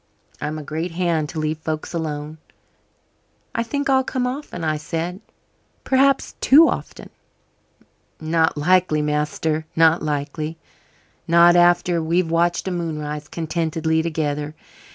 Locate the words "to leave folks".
1.29-1.93